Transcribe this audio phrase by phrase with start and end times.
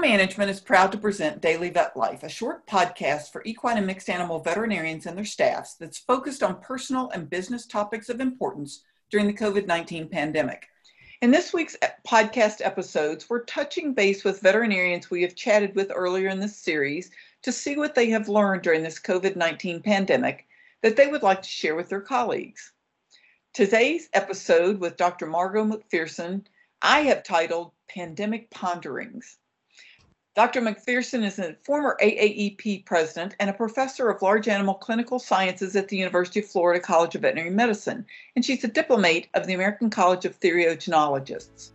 [0.00, 4.10] Management is proud to present Daily Vet Life, a short podcast for equine and mixed
[4.10, 9.26] animal veterinarians and their staffs that's focused on personal and business topics of importance during
[9.26, 10.66] the COVID 19 pandemic.
[11.22, 16.28] In this week's podcast episodes, we're touching base with veterinarians we have chatted with earlier
[16.28, 17.10] in this series
[17.42, 20.46] to see what they have learned during this COVID 19 pandemic
[20.82, 22.72] that they would like to share with their colleagues.
[23.54, 25.26] Today's episode with Dr.
[25.26, 26.46] Margo Macpherson,
[26.82, 29.38] I have titled Pandemic Ponderings.
[30.36, 30.60] Dr.
[30.60, 35.88] Macpherson is a former AAEP president and a professor of large animal clinical sciences at
[35.88, 38.04] the University of Florida College of Veterinary Medicine,
[38.34, 41.70] and she's a diplomate of the American College of Theriogenologists.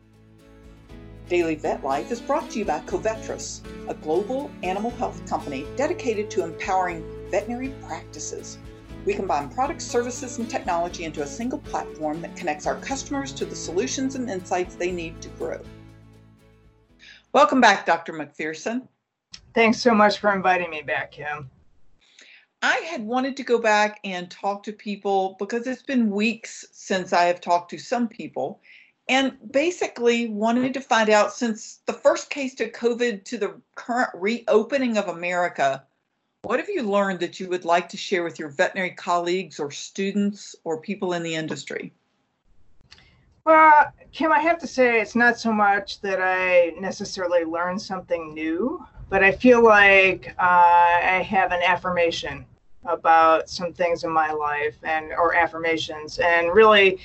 [1.27, 6.29] Daily Vet Life is brought to you by Covetrus, a global animal health company dedicated
[6.29, 8.59] to empowering veterinary practices.
[9.07, 13.45] We combine products, services, and technology into a single platform that connects our customers to
[13.45, 15.59] the solutions and insights they need to grow.
[17.34, 18.12] Welcome back, Dr.
[18.12, 18.90] Macpherson.
[19.54, 21.49] Thanks so much for inviting me back, Kim.
[22.62, 27.13] I had wanted to go back and talk to people because it's been weeks since
[27.13, 28.59] I have talked to some people
[29.07, 34.09] and basically wanted to find out since the first case to COVID to the current
[34.13, 35.85] reopening of America,
[36.41, 39.71] what have you learned that you would like to share with your veterinary colleagues or
[39.71, 41.93] students or people in the industry?
[43.43, 48.34] Well, Kim, I have to say it's not so much that I necessarily learned something
[48.34, 52.45] new, but I feel like uh, I have an affirmation
[52.85, 56.19] about some things in my life and or affirmations.
[56.19, 56.99] And really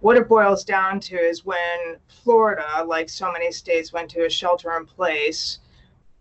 [0.00, 4.30] what it boils down to is when Florida, like so many states, went to a
[4.30, 5.60] shelter in place,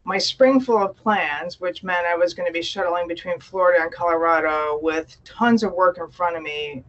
[0.03, 3.81] my spring full of plans, which meant I was going to be shuttling between Florida
[3.81, 6.83] and Colorado with tons of work in front of me,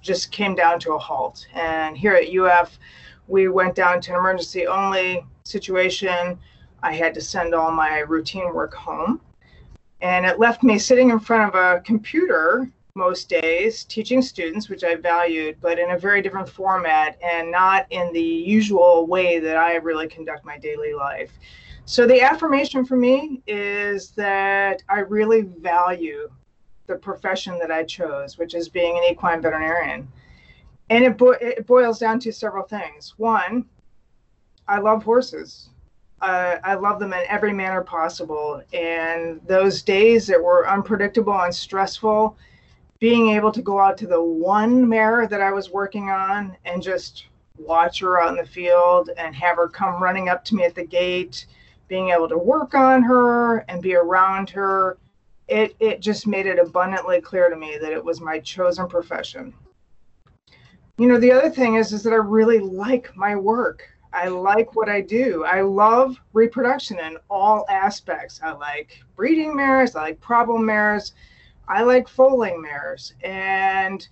[0.00, 1.46] just came down to a halt.
[1.54, 2.78] And here at UF,
[3.26, 6.38] we went down to an emergency only situation.
[6.82, 9.20] I had to send all my routine work home.
[10.00, 14.84] And it left me sitting in front of a computer most days teaching students, which
[14.84, 19.56] I valued, but in a very different format and not in the usual way that
[19.56, 21.32] I really conduct my daily life.
[21.84, 26.28] So the affirmation for me is that I really value
[26.88, 30.08] the profession that I chose, which is being an equine veterinarian.
[30.90, 33.14] And it, bo- it boils down to several things.
[33.18, 33.66] One,
[34.66, 35.68] I love horses.
[36.20, 38.62] Uh, I love them in every manner possible.
[38.72, 42.36] And those days that were unpredictable and stressful,
[42.98, 46.82] being able to go out to the one mare that I was working on and
[46.82, 47.26] just
[47.58, 50.74] watch her out in the field and have her come running up to me at
[50.74, 51.46] the gate,
[51.86, 54.98] being able to work on her and be around her
[55.48, 59.54] it it just made it abundantly clear to me that it was my chosen profession.
[60.98, 63.88] You know, the other thing is is that I really like my work.
[64.12, 65.44] I like what I do.
[65.44, 68.40] I love reproduction in all aspects.
[68.42, 71.12] I like breeding mares, I like problem mares,
[71.66, 74.06] I like foaling mares, and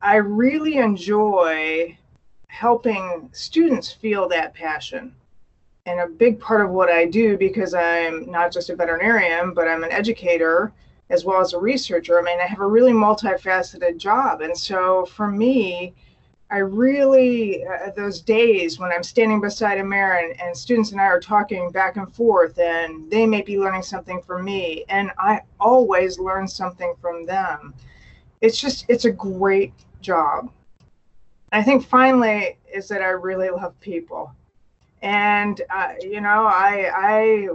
[0.00, 1.98] I really enjoy
[2.48, 5.14] helping students feel that passion
[5.86, 9.68] and a big part of what I do because I'm not just a veterinarian, but
[9.68, 10.72] I'm an educator
[11.08, 12.18] as well as a researcher.
[12.18, 14.42] I mean, I have a really multifaceted job.
[14.42, 15.94] And so for me,
[16.52, 21.00] I really, uh, those days when I'm standing beside a mare and, and students and
[21.00, 25.12] I are talking back and forth, and they may be learning something from me, and
[25.16, 27.72] I always learn something from them.
[28.40, 30.50] It's just, it's a great job.
[31.52, 34.34] I think finally is that I really love people
[35.02, 37.48] and uh, you know i i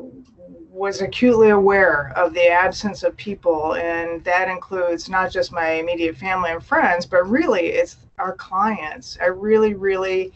[0.71, 6.17] was acutely aware of the absence of people and that includes not just my immediate
[6.17, 9.17] family and friends but really it's our clients.
[9.21, 10.33] I really really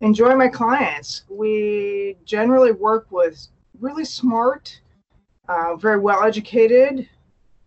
[0.00, 1.24] enjoy my clients.
[1.28, 3.46] We generally work with
[3.80, 4.80] really smart
[5.48, 7.08] uh, very well educated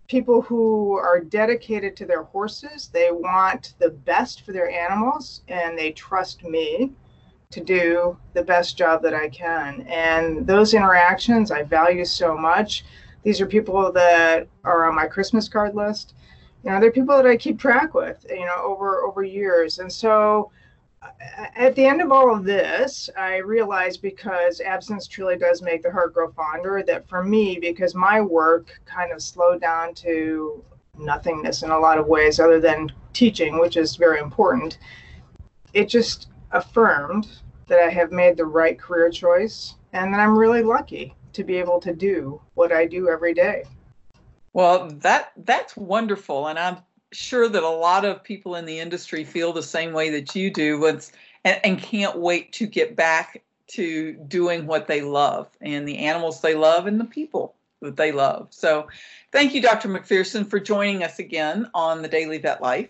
[0.08, 2.90] people who are dedicated to their horses.
[2.94, 6.92] They want the best for their animals and they trust me
[7.52, 9.82] to do the best job that I can.
[9.88, 12.86] And those interactions I value so much.
[13.24, 16.14] These are people that are on my Christmas card list.
[16.64, 19.80] You know, they're people that I keep track with, you know, over over years.
[19.80, 20.52] And so
[21.56, 25.92] at the end of all of this, I realized because absence truly does make the
[25.92, 30.64] heart grow fonder, that for me, because my work kind of slowed down to
[30.98, 34.80] nothingness in a lot of ways, other than teaching, which is very important,
[35.74, 37.28] it just affirmed
[37.68, 41.58] that I have made the right career choice and that I'm really lucky to be
[41.58, 43.64] able to do what I do every day.
[44.54, 46.78] Well, that that's wonderful and I'm
[47.12, 50.52] sure that a lot of people in the industry feel the same way that you
[50.52, 51.10] do and,
[51.44, 56.56] and can't wait to get back to doing what they love and the animals they
[56.56, 58.48] love and the people that they love.
[58.52, 58.88] So,
[59.32, 59.88] thank you, Dr.
[59.88, 62.90] Macpherson, for joining us again on the Daily Vet Life.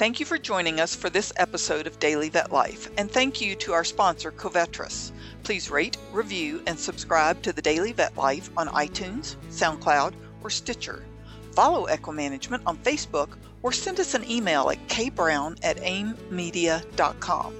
[0.00, 3.54] Thank you for joining us for this episode of Daily Vet Life, and thank you
[3.56, 5.12] to our sponsor, Covetrus.
[5.42, 11.04] Please rate, review, and subscribe to the Daily Vet Life on iTunes, SoundCloud, or Stitcher.
[11.52, 17.54] Follow Equimanagement on Facebook or send us an email at kbrown at aimmedia.com.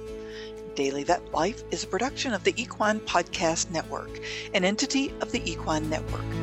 [0.73, 4.19] Daily Vet Life is a production of the Equine Podcast Network,
[4.55, 6.40] an entity of the Equine Network.